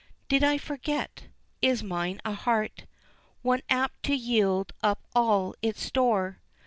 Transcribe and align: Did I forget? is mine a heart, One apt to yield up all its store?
Did 0.27 0.43
I 0.43 0.57
forget? 0.57 1.27
is 1.61 1.83
mine 1.83 2.21
a 2.25 2.33
heart, 2.33 2.87
One 3.43 3.61
apt 3.69 4.01
to 4.05 4.15
yield 4.15 4.73
up 4.81 5.05
all 5.13 5.53
its 5.61 5.85
store? 5.85 6.41